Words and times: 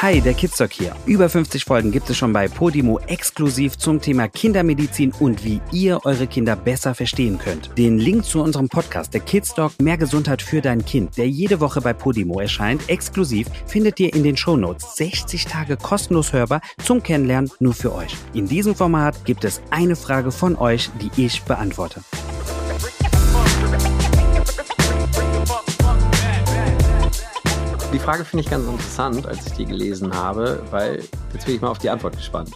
Hi, 0.00 0.20
der 0.20 0.34
Kidsdoc 0.34 0.72
hier. 0.72 0.94
Über 1.06 1.28
50 1.28 1.64
Folgen 1.64 1.90
gibt 1.90 2.08
es 2.08 2.16
schon 2.16 2.32
bei 2.32 2.46
Podimo 2.46 3.00
exklusiv 3.08 3.76
zum 3.78 4.00
Thema 4.00 4.28
Kindermedizin 4.28 5.12
und 5.18 5.44
wie 5.44 5.60
ihr 5.72 5.98
eure 6.04 6.28
Kinder 6.28 6.54
besser 6.54 6.94
verstehen 6.94 7.36
könnt. 7.36 7.76
Den 7.76 7.98
Link 7.98 8.24
zu 8.24 8.40
unserem 8.40 8.68
Podcast, 8.68 9.12
der 9.12 9.22
Kidsdoc 9.22 9.72
Mehr 9.82 9.98
Gesundheit 9.98 10.40
für 10.40 10.60
dein 10.60 10.84
Kind, 10.84 11.16
der 11.16 11.28
jede 11.28 11.58
Woche 11.58 11.80
bei 11.80 11.94
Podimo 11.94 12.38
erscheint, 12.38 12.88
exklusiv, 12.88 13.48
findet 13.66 13.98
ihr 13.98 14.14
in 14.14 14.22
den 14.22 14.36
Shownotes. 14.36 14.94
60 14.94 15.46
Tage 15.46 15.76
kostenlos 15.76 16.32
hörbar 16.32 16.60
zum 16.80 17.02
Kennenlernen 17.02 17.50
nur 17.58 17.74
für 17.74 17.92
euch. 17.92 18.14
In 18.34 18.46
diesem 18.46 18.76
Format 18.76 19.24
gibt 19.24 19.42
es 19.42 19.60
eine 19.70 19.96
Frage 19.96 20.30
von 20.30 20.54
euch, 20.54 20.90
die 21.02 21.10
ich 21.20 21.42
beantworte. 21.42 22.02
Frage 28.08 28.24
finde 28.24 28.42
ich 28.42 28.50
ganz 28.50 28.66
interessant, 28.66 29.26
als 29.26 29.48
ich 29.48 29.52
die 29.52 29.66
gelesen 29.66 30.14
habe, 30.14 30.62
weil 30.70 31.04
jetzt 31.34 31.44
bin 31.44 31.56
ich 31.56 31.60
mal 31.60 31.68
auf 31.68 31.76
die 31.76 31.90
Antwort 31.90 32.16
gespannt. 32.16 32.52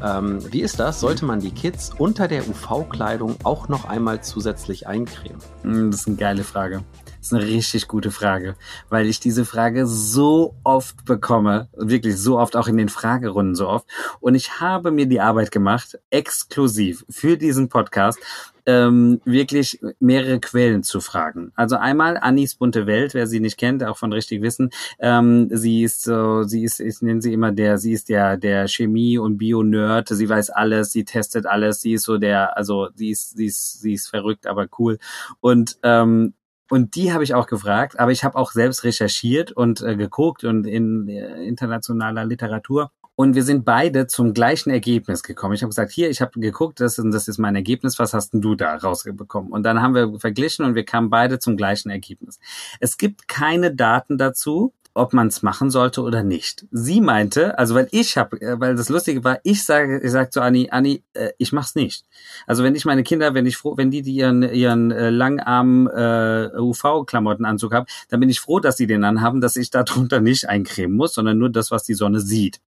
Ähm, 0.00 0.38
wie 0.52 0.60
ist 0.60 0.78
das? 0.78 1.00
Sollte 1.00 1.24
man 1.24 1.40
die 1.40 1.50
Kids 1.50 1.90
unter 1.98 2.28
der 2.28 2.48
UV-Kleidung 2.48 3.34
auch 3.42 3.68
noch 3.68 3.84
einmal 3.84 4.22
zusätzlich 4.22 4.86
eincremen? 4.86 5.40
Hm, 5.62 5.90
das 5.90 6.02
ist 6.02 6.06
eine 6.06 6.18
geile 6.18 6.44
Frage. 6.44 6.84
Das 7.18 7.32
ist 7.32 7.34
eine 7.34 7.44
richtig 7.44 7.88
gute 7.88 8.12
Frage, 8.12 8.54
weil 8.90 9.06
ich 9.06 9.18
diese 9.18 9.44
Frage 9.44 9.88
so 9.88 10.54
oft 10.62 11.04
bekomme, 11.04 11.68
wirklich 11.72 12.16
so 12.16 12.38
oft, 12.38 12.54
auch 12.54 12.68
in 12.68 12.76
den 12.76 12.88
Fragerunden 12.88 13.56
so 13.56 13.68
oft. 13.68 13.86
Und 14.20 14.36
ich 14.36 14.60
habe 14.60 14.92
mir 14.92 15.06
die 15.06 15.20
Arbeit 15.20 15.50
gemacht, 15.50 15.98
exklusiv 16.10 17.04
für 17.10 17.36
diesen 17.36 17.68
Podcast, 17.68 18.20
ähm, 18.66 19.20
wirklich 19.24 19.80
mehrere 19.98 20.40
Quellen 20.40 20.82
zu 20.82 21.00
fragen. 21.00 21.52
Also 21.56 21.76
einmal 21.76 22.16
Annis 22.16 22.54
bunte 22.54 22.86
Welt, 22.86 23.14
wer 23.14 23.26
sie 23.26 23.40
nicht 23.40 23.58
kennt, 23.58 23.84
auch 23.84 23.98
von 23.98 24.12
richtig 24.12 24.42
wissen. 24.42 24.70
Ähm, 24.98 25.48
sie 25.50 25.82
ist 25.82 26.02
so, 26.02 26.42
sie 26.44 26.64
ist, 26.64 26.80
ich 26.80 27.00
nenne 27.02 27.22
sie 27.22 27.32
immer 27.32 27.52
der, 27.52 27.78
sie 27.78 27.92
ist 27.92 28.08
der 28.08 28.36
der 28.36 28.68
Chemie 28.68 29.18
und 29.18 29.38
Bio-Nerd. 29.38 30.08
Sie 30.08 30.28
weiß 30.28 30.50
alles, 30.50 30.92
sie 30.92 31.04
testet 31.04 31.46
alles. 31.46 31.80
Sie 31.80 31.94
ist 31.94 32.04
so 32.04 32.18
der, 32.18 32.56
also 32.56 32.88
sie 32.94 33.10
ist, 33.10 33.36
sie 33.36 33.46
ist, 33.46 33.80
sie 33.80 33.94
ist 33.94 34.08
verrückt, 34.08 34.46
aber 34.46 34.66
cool. 34.78 34.98
Und 35.40 35.78
ähm, 35.82 36.34
und 36.70 36.96
die 36.96 37.12
habe 37.12 37.22
ich 37.22 37.34
auch 37.34 37.46
gefragt, 37.48 38.00
aber 38.00 38.12
ich 38.12 38.24
habe 38.24 38.38
auch 38.38 38.50
selbst 38.52 38.84
recherchiert 38.84 39.52
und 39.52 39.82
äh, 39.82 39.94
geguckt 39.94 40.44
und 40.44 40.66
in 40.66 41.06
äh, 41.06 41.44
internationaler 41.44 42.24
Literatur. 42.24 42.90
Und 43.14 43.34
wir 43.34 43.42
sind 43.42 43.64
beide 43.64 44.06
zum 44.06 44.32
gleichen 44.32 44.70
Ergebnis 44.70 45.22
gekommen. 45.22 45.54
Ich 45.54 45.62
habe 45.62 45.68
gesagt, 45.68 45.92
hier, 45.92 46.08
ich 46.08 46.22
habe 46.22 46.40
geguckt, 46.40 46.80
das, 46.80 46.98
ist, 46.98 47.12
das 47.12 47.28
ist 47.28 47.38
mein 47.38 47.54
Ergebnis, 47.54 47.98
was 47.98 48.14
hast 48.14 48.32
denn 48.32 48.40
du 48.40 48.54
da 48.54 48.74
rausbekommen? 48.74 49.52
Und 49.52 49.64
dann 49.64 49.82
haben 49.82 49.94
wir 49.94 50.18
verglichen 50.18 50.64
und 50.64 50.74
wir 50.74 50.84
kamen 50.84 51.10
beide 51.10 51.38
zum 51.38 51.56
gleichen 51.56 51.90
Ergebnis. 51.90 52.38
Es 52.80 52.96
gibt 52.96 53.28
keine 53.28 53.74
Daten 53.74 54.16
dazu, 54.16 54.72
ob 54.94 55.12
man 55.12 55.28
es 55.28 55.42
machen 55.42 55.70
sollte 55.70 56.02
oder 56.02 56.22
nicht. 56.22 56.66
Sie 56.70 57.00
meinte, 57.00 57.58
also 57.58 57.74
weil 57.74 57.88
ich 57.92 58.16
habe, 58.18 58.40
äh, 58.40 58.60
weil 58.60 58.76
das 58.76 58.88
Lustige 58.88 59.24
war, 59.24 59.38
ich 59.42 59.64
sage, 59.64 60.00
ich 60.02 60.10
sage 60.10 60.30
zu 60.30 60.42
Anni, 60.42 60.68
Anni, 60.70 61.02
äh, 61.14 61.30
ich 61.38 61.52
mach's 61.52 61.74
nicht. 61.74 62.04
Also 62.46 62.62
wenn 62.62 62.74
ich 62.74 62.84
meine 62.84 63.02
Kinder, 63.02 63.32
wenn 63.34 63.46
ich 63.46 63.56
froh, 63.56 63.76
wenn 63.76 63.90
die, 63.90 64.02
die 64.02 64.12
ihren 64.12 64.42
ihren 64.42 64.90
äh, 64.90 65.10
langarmen 65.10 65.86
äh, 65.86 66.50
UV-Klamottenanzug 66.58 67.72
haben, 67.72 67.86
dann 68.10 68.20
bin 68.20 68.28
ich 68.28 68.40
froh, 68.40 68.60
dass 68.60 68.76
sie 68.76 68.86
den 68.86 69.04
anhaben, 69.04 69.40
dass 69.40 69.56
ich 69.56 69.70
darunter 69.70 70.20
nicht 70.20 70.48
eincremen 70.48 70.96
muss, 70.96 71.14
sondern 71.14 71.38
nur 71.38 71.48
das, 71.48 71.70
was 71.70 71.84
die 71.84 71.94
Sonne 71.94 72.20
sieht. 72.20 72.60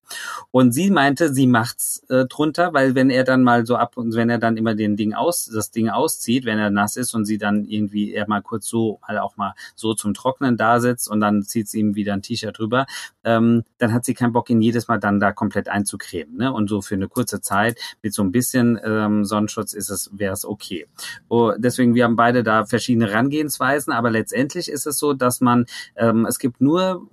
Und 0.51 0.71
sie 0.71 0.89
meinte, 0.89 1.31
sie 1.33 1.47
macht's 1.47 2.03
äh, 2.09 2.25
drunter, 2.25 2.73
weil 2.73 2.95
wenn 2.95 3.11
er 3.11 3.23
dann 3.23 3.43
mal 3.43 3.65
so 3.65 3.75
ab 3.75 3.97
und 3.97 4.15
wenn 4.15 4.29
er 4.29 4.39
dann 4.39 4.57
immer 4.57 4.73
den 4.73 4.97
Ding 4.97 5.13
aus, 5.13 5.45
das 5.45 5.69
Ding 5.69 5.89
auszieht, 5.89 6.45
wenn 6.45 6.57
er 6.57 6.71
nass 6.71 6.97
ist 6.97 7.13
und 7.13 7.25
sie 7.25 7.37
dann 7.37 7.65
irgendwie 7.65 8.13
er 8.13 8.27
mal 8.27 8.41
kurz 8.41 8.67
so 8.67 8.99
mal 9.07 9.19
auch 9.19 9.37
mal 9.37 9.53
so 9.75 9.93
zum 9.93 10.13
Trocknen 10.15 10.57
da 10.57 10.79
sitzt 10.79 11.09
und 11.09 11.19
dann 11.19 11.43
zieht 11.43 11.67
sie 11.67 11.79
ihm 11.79 11.93
wieder 11.93 12.14
ein 12.15 12.21
T-Shirt 12.21 12.57
drüber, 12.57 12.85
ähm, 13.23 13.63
dann 13.77 13.93
hat 13.93 14.05
sie 14.05 14.13
keinen 14.13 14.33
Bock, 14.33 14.49
ihn 14.49 14.61
jedes 14.61 14.87
Mal 14.87 14.99
dann 14.99 15.19
da 15.19 15.31
komplett 15.31 15.69
einzucremen. 15.69 16.37
Ne? 16.37 16.53
Und 16.53 16.69
so 16.69 16.81
für 16.81 16.95
eine 16.95 17.07
kurze 17.07 17.41
Zeit 17.41 17.77
mit 18.01 18.13
so 18.13 18.23
ein 18.23 18.31
bisschen 18.31 18.79
ähm, 18.83 19.25
Sonnenschutz 19.25 19.73
ist 19.73 19.89
es, 19.89 20.09
wäre 20.13 20.33
es 20.33 20.45
okay. 20.45 20.87
Oh, 21.27 21.53
deswegen, 21.57 21.95
wir 21.95 22.03
haben 22.03 22.15
beide 22.15 22.43
da 22.43 22.65
verschiedene 22.65 23.07
Herangehensweisen, 23.07 23.93
aber 23.93 24.11
letztendlich 24.11 24.69
ist 24.69 24.87
es 24.87 24.97
so, 24.97 25.13
dass 25.13 25.41
man, 25.41 25.65
ähm, 25.95 26.25
es 26.25 26.39
gibt 26.39 26.61
nur 26.61 27.07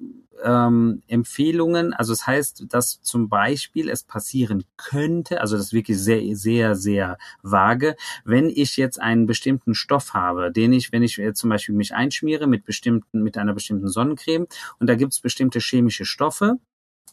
ähm, 0.45 1.03
Empfehlungen. 1.09 1.93
Also 1.93 2.13
es 2.13 2.21
das 2.21 2.27
heißt, 2.27 2.67
dass 2.69 3.03
zum 3.03 3.29
Beispiel 3.29 3.89
es 3.89 4.03
passieren 4.03 4.65
könnte, 4.77 5.41
also 5.41 5.57
das 5.57 5.67
ist 5.67 5.73
wirklich 5.73 5.99
sehr, 5.99 6.37
sehr, 6.37 6.75
sehr 6.75 7.19
vage, 7.43 7.97
wenn 8.25 8.49
ich 8.49 8.77
jetzt 8.77 9.01
einen 9.01 9.27
bestimmten 9.27 9.75
Stoff 9.75 10.15
habe, 10.15 10.53
den 10.53 10.73
ich, 10.73 10.93
wenn 10.93 11.03
ich 11.03 11.17
jetzt 11.17 11.41
zum 11.41 11.51
Beispiel 11.51 11.75
mich 11.75 11.95
einschmiere 11.95 12.47
mit 12.47 12.65
bestimmten, 12.65 13.23
mit 13.23 13.37
einer 13.39 13.55
bestimmten 13.55 13.89
Sonnencreme 13.89 14.47
und 14.79 14.87
da 14.87 14.95
gibt 14.95 15.13
es 15.13 15.21
bestimmte 15.21 15.59
chemische 15.59 16.05
Stoffe, 16.05 16.59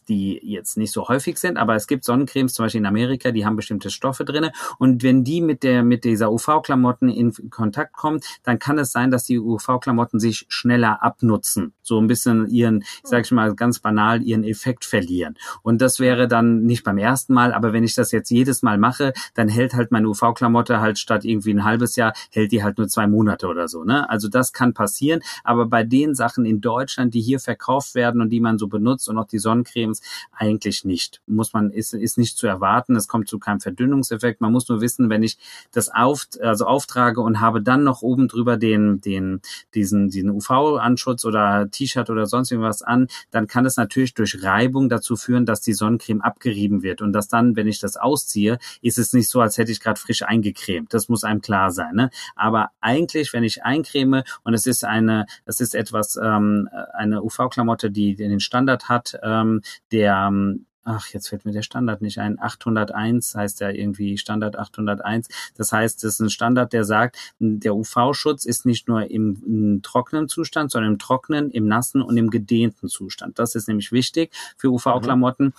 die 0.08 0.40
jetzt 0.42 0.76
nicht 0.76 0.92
so 0.92 1.08
häufig 1.08 1.38
sind, 1.38 1.56
aber 1.56 1.74
es 1.76 1.86
gibt 1.86 2.04
Sonnencremes, 2.04 2.54
zum 2.54 2.64
Beispiel 2.64 2.80
in 2.80 2.86
Amerika, 2.86 3.30
die 3.30 3.46
haben 3.46 3.56
bestimmte 3.56 3.90
Stoffe 3.90 4.24
drinne 4.24 4.52
und 4.78 5.02
wenn 5.02 5.24
die 5.24 5.40
mit 5.40 5.62
der 5.62 5.82
mit 5.82 6.04
dieser 6.04 6.32
UV-Klamotten 6.32 7.08
in 7.08 7.32
Kontakt 7.50 7.94
kommen, 7.94 8.20
dann 8.42 8.58
kann 8.58 8.78
es 8.78 8.92
sein, 8.92 9.10
dass 9.10 9.24
die 9.24 9.38
UV-Klamotten 9.38 10.20
sich 10.20 10.46
schneller 10.48 11.02
abnutzen, 11.02 11.72
so 11.90 12.00
ein 12.00 12.06
bisschen 12.06 12.48
ihren, 12.48 12.82
ich 12.82 13.10
sage 13.10 13.22
ich 13.22 13.32
mal 13.32 13.52
ganz 13.54 13.80
banal, 13.80 14.22
ihren 14.22 14.44
Effekt 14.44 14.84
verlieren. 14.84 15.36
Und 15.62 15.82
das 15.82 15.98
wäre 15.98 16.28
dann 16.28 16.62
nicht 16.62 16.84
beim 16.84 16.98
ersten 16.98 17.34
Mal, 17.34 17.52
aber 17.52 17.72
wenn 17.72 17.82
ich 17.82 17.94
das 17.96 18.12
jetzt 18.12 18.30
jedes 18.30 18.62
Mal 18.62 18.78
mache, 18.78 19.12
dann 19.34 19.48
hält 19.48 19.74
halt 19.74 19.90
meine 19.90 20.08
UV-Klamotte 20.08 20.80
halt 20.80 20.98
statt 21.00 21.24
irgendwie 21.24 21.52
ein 21.52 21.64
halbes 21.64 21.96
Jahr, 21.96 22.12
hält 22.30 22.52
die 22.52 22.62
halt 22.62 22.78
nur 22.78 22.86
zwei 22.86 23.08
Monate 23.08 23.48
oder 23.48 23.66
so. 23.66 23.82
Ne? 23.82 24.08
Also 24.08 24.28
das 24.28 24.52
kann 24.52 24.72
passieren, 24.72 25.20
aber 25.42 25.66
bei 25.66 25.82
den 25.82 26.14
Sachen 26.14 26.44
in 26.44 26.60
Deutschland, 26.60 27.12
die 27.12 27.20
hier 27.20 27.40
verkauft 27.40 27.96
werden 27.96 28.20
und 28.20 28.30
die 28.30 28.40
man 28.40 28.56
so 28.56 28.68
benutzt 28.68 29.08
und 29.08 29.18
auch 29.18 29.26
die 29.26 29.38
Sonnencremes, 29.38 30.00
eigentlich 30.32 30.84
nicht. 30.84 31.20
Muss 31.26 31.52
man, 31.52 31.70
ist, 31.70 31.92
ist 31.92 32.18
nicht 32.18 32.38
zu 32.38 32.46
erwarten. 32.46 32.94
Es 32.94 33.08
kommt 33.08 33.28
zu 33.28 33.40
keinem 33.40 33.60
Verdünnungseffekt. 33.60 34.40
Man 34.40 34.52
muss 34.52 34.68
nur 34.68 34.80
wissen, 34.80 35.10
wenn 35.10 35.24
ich 35.24 35.38
das 35.72 35.88
auf, 35.88 36.26
also 36.40 36.66
auftrage 36.66 37.20
und 37.20 37.40
habe 37.40 37.60
dann 37.60 37.82
noch 37.82 38.02
oben 38.02 38.28
drüber 38.28 38.56
den, 38.56 39.00
den, 39.00 39.40
diesen, 39.74 40.08
diesen 40.08 40.30
UV-Anschutz 40.30 41.24
oder 41.24 41.68
T-Shirt 41.80 42.10
oder 42.10 42.26
sonst 42.26 42.50
irgendwas 42.50 42.82
an, 42.82 43.08
dann 43.30 43.46
kann 43.46 43.66
es 43.66 43.76
natürlich 43.76 44.14
durch 44.14 44.42
Reibung 44.42 44.88
dazu 44.88 45.16
führen, 45.16 45.46
dass 45.46 45.60
die 45.60 45.72
Sonnencreme 45.72 46.20
abgerieben 46.20 46.82
wird 46.82 47.00
und 47.00 47.12
dass 47.12 47.28
dann, 47.28 47.56
wenn 47.56 47.66
ich 47.66 47.80
das 47.80 47.96
ausziehe, 47.96 48.58
ist 48.82 48.98
es 48.98 49.12
nicht 49.12 49.28
so, 49.28 49.40
als 49.40 49.58
hätte 49.58 49.72
ich 49.72 49.80
gerade 49.80 50.00
frisch 50.00 50.22
eingecremt. 50.22 50.92
Das 50.92 51.08
muss 51.08 51.24
einem 51.24 51.40
klar 51.40 51.70
sein. 51.70 51.94
Ne? 51.94 52.10
Aber 52.36 52.70
eigentlich, 52.80 53.32
wenn 53.32 53.44
ich 53.44 53.64
eincreme 53.64 54.24
und 54.44 54.54
es 54.54 54.66
ist 54.66 54.84
eine, 54.84 55.26
es 55.44 55.60
ist 55.60 55.74
etwas, 55.74 56.16
ähm, 56.22 56.68
eine 56.92 57.22
UV-Klamotte, 57.22 57.90
die 57.90 58.14
den 58.14 58.40
Standard 58.40 58.88
hat, 58.88 59.18
ähm, 59.22 59.62
der, 59.92 60.28
ähm, 60.28 60.66
ach, 60.84 61.08
jetzt 61.08 61.28
fällt 61.28 61.44
mir 61.44 61.52
der 61.52 61.62
Standard 61.62 62.00
nicht 62.02 62.18
ein, 62.18 62.40
801 62.40 63.34
heißt 63.34 63.60
ja 63.60 63.70
irgendwie 63.70 64.18
Standard 64.18 64.58
801. 64.58 65.28
Das 65.56 65.72
heißt, 65.72 66.02
das 66.02 66.14
ist 66.14 66.20
ein 66.20 66.30
Standard, 66.30 66.72
der 66.72 66.84
sagt, 66.84 67.16
der 67.38 67.74
UV-Schutz 67.74 68.44
ist 68.44 68.66
nicht 68.66 68.88
nur 68.88 69.10
im, 69.10 69.42
im, 69.46 69.82
trockenen 69.82 70.28
Zustand, 70.28 70.70
sondern 70.70 70.92
im 70.92 70.98
trockenen, 70.98 71.50
im 71.50 71.66
nassen 71.66 72.02
und 72.02 72.16
im 72.16 72.30
gedehnten 72.30 72.88
Zustand. 72.88 73.38
Das 73.38 73.54
ist 73.54 73.68
nämlich 73.68 73.92
wichtig 73.92 74.32
für 74.56 74.70
UV-Klamotten. 74.70 75.46
Mhm. 75.46 75.52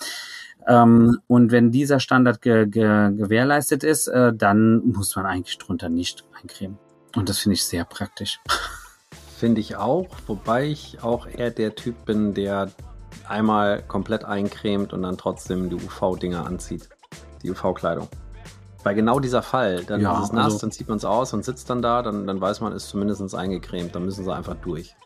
Ähm, 0.66 1.18
und 1.26 1.50
wenn 1.50 1.70
dieser 1.70 2.00
Standard 2.00 2.40
ge 2.40 2.66
ge 2.66 3.12
gewährleistet 3.12 3.84
ist, 3.84 4.08
äh, 4.08 4.32
dann 4.32 4.78
muss 4.86 5.16
man 5.16 5.26
eigentlich 5.26 5.58
drunter 5.58 5.88
nicht 5.88 6.24
eincremen. 6.40 6.78
Und 7.16 7.28
das 7.28 7.38
finde 7.38 7.54
ich 7.54 7.64
sehr 7.64 7.84
praktisch. 7.84 8.40
Finde 9.38 9.60
ich 9.60 9.76
auch, 9.76 10.08
wobei 10.28 10.68
ich 10.68 11.02
auch 11.02 11.26
eher 11.26 11.50
der 11.50 11.74
Typ 11.74 12.04
bin, 12.04 12.32
der 12.32 12.70
einmal 13.28 13.82
komplett 13.82 14.24
eincremt 14.24 14.92
und 14.92 15.02
dann 15.02 15.16
trotzdem 15.16 15.70
die 15.70 15.76
UV-Dinger 15.76 16.46
anzieht. 16.46 16.88
Die 17.42 17.50
UV-Kleidung. 17.50 18.08
Bei 18.84 18.94
genau 18.94 19.20
dieser 19.20 19.42
Fall, 19.42 19.84
dann 19.84 20.00
ja, 20.00 20.18
ist 20.18 20.24
es 20.24 20.32
nass, 20.32 20.44
also, 20.44 20.58
dann 20.58 20.72
zieht 20.72 20.88
man 20.88 20.96
es 20.96 21.04
aus 21.04 21.32
und 21.32 21.44
sitzt 21.44 21.70
dann 21.70 21.82
da, 21.82 22.02
dann, 22.02 22.26
dann 22.26 22.40
weiß 22.40 22.60
man, 22.60 22.72
ist 22.72 22.88
zumindest 22.88 23.34
eingecremt, 23.34 23.94
dann 23.94 24.04
müssen 24.04 24.24
sie 24.24 24.34
einfach 24.34 24.56
durch. 24.56 24.96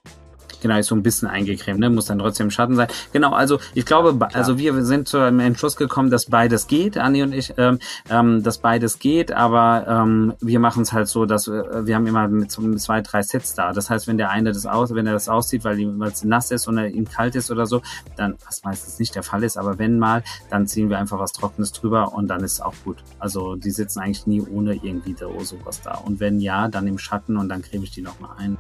Genau, 0.61 0.79
ist 0.79 0.87
so 0.87 0.95
ein 0.95 1.03
bisschen 1.03 1.29
eingecremt, 1.29 1.81
ne? 1.81 1.91
muss 1.91 2.07
dann 2.07 2.19
trotzdem 2.19 2.47
im 2.47 2.51
Schatten 2.51 2.77
sein. 2.77 2.89
Genau, 3.13 3.33
also 3.33 3.59
ich 3.75 3.85
glaube, 3.85 4.17
Klar. 4.17 4.31
also 4.35 4.59
wir 4.59 4.85
sind 4.85 5.09
zu 5.09 5.19
einem 5.19 5.41
Entschluss 5.41 5.77
gekommen, 5.77 6.11
dass 6.11 6.27
beides 6.27 6.67
geht, 6.67 6.99
Anni 6.99 7.23
und 7.23 7.33
ich, 7.33 7.55
ähm, 7.57 7.79
ähm, 8.11 8.43
dass 8.43 8.59
beides 8.59 8.99
geht, 8.99 9.33
aber 9.33 9.87
ähm, 9.89 10.35
wir 10.41 10.61
machen 10.61 10.83
es 10.83 10.93
halt 10.93 11.09
so, 11.09 11.27
dass 11.27 11.49
wir, 11.49 11.71
äh, 11.71 11.87
wir 11.87 11.95
haben 11.95 12.07
immer 12.07 12.29
mit 12.29 12.51
so 12.51 12.75
zwei, 12.75 13.01
drei 13.01 13.23
Sets 13.23 13.55
da. 13.55 13.73
Das 13.73 13.91
heißt, 13.91 14.07
wenn 14.07 14.19
der 14.19 14.31
eine 14.31 14.53
das 14.53 14.67
aus, 14.67 14.95
wenn 14.95 15.07
er 15.07 15.13
das 15.13 15.29
auszieht, 15.29 15.65
weil 15.65 15.79
es 16.03 16.25
nass 16.25 16.51
ist 16.51 16.67
und 16.69 16.79
er 16.79 16.89
ihm 16.89 17.09
kalt 17.09 17.35
ist 17.35 17.51
oder 17.51 17.67
so, 17.67 17.83
dann, 18.17 18.37
was 18.45 18.65
meistens 18.65 18.99
nicht 18.99 19.15
der 19.15 19.23
Fall 19.23 19.43
ist, 19.43 19.57
aber 19.57 19.79
wenn 19.79 19.99
mal, 19.99 20.23
dann 20.51 20.67
ziehen 20.67 20.91
wir 20.91 20.99
einfach 20.99 21.19
was 21.19 21.33
Trockenes 21.33 21.73
drüber 21.73 22.13
und 22.13 22.29
dann 22.29 22.43
ist 22.43 22.55
es 22.55 22.61
auch 22.61 22.75
gut. 22.85 22.99
Also 23.19 23.57
die 23.57 23.71
sitzen 23.71 24.01
eigentlich 24.01 24.27
nie 24.27 24.41
ohne 24.41 24.75
irgendwie 24.75 25.15
da 25.15 25.27
sowas 25.45 25.81
da. 25.83 25.95
Und 25.95 26.21
wenn 26.21 26.41
ja, 26.41 26.69
dann 26.69 26.87
im 26.87 26.99
Schatten 26.99 27.37
und 27.37 27.49
dann 27.49 27.63
creme 27.63 27.85
ich 27.85 27.91
die 27.91 28.03
nochmal 28.03 28.31
ein. 28.39 28.57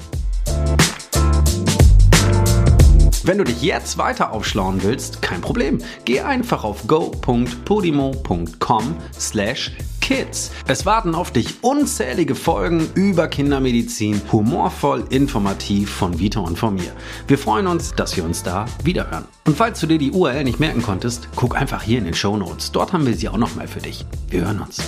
Wenn 3.26 3.38
du 3.38 3.44
dich 3.44 3.60
jetzt 3.60 3.98
weiter 3.98 4.32
aufschlauen 4.32 4.84
willst, 4.84 5.20
kein 5.20 5.40
Problem. 5.40 5.78
Geh 6.04 6.20
einfach 6.20 6.62
auf 6.62 6.86
go.podimo.com 6.86 8.96
slash 9.18 9.72
Kids. 10.00 10.52
Es 10.68 10.86
warten 10.86 11.16
auf 11.16 11.32
dich 11.32 11.64
unzählige 11.64 12.36
Folgen 12.36 12.88
über 12.94 13.26
Kindermedizin, 13.26 14.22
humorvoll, 14.30 15.06
informativ 15.10 15.90
von 15.90 16.20
Vito 16.20 16.40
und 16.40 16.56
von 16.56 16.76
mir. 16.76 16.92
Wir 17.26 17.38
freuen 17.38 17.66
uns, 17.66 17.94
dass 17.94 18.16
wir 18.16 18.24
uns 18.24 18.44
da 18.44 18.66
wiederhören. 18.84 19.24
Und 19.44 19.56
falls 19.56 19.80
du 19.80 19.88
dir 19.88 19.98
die 19.98 20.12
URL 20.12 20.44
nicht 20.44 20.60
merken 20.60 20.82
konntest, 20.82 21.28
guck 21.34 21.56
einfach 21.56 21.82
hier 21.82 21.98
in 21.98 22.04
den 22.04 22.14
Show 22.14 22.36
Notes. 22.36 22.70
Dort 22.70 22.92
haben 22.92 23.04
wir 23.04 23.14
sie 23.14 23.28
auch 23.28 23.38
nochmal 23.38 23.66
für 23.66 23.80
dich. 23.80 24.06
Wir 24.30 24.42
hören 24.42 24.60
uns. 24.60 24.78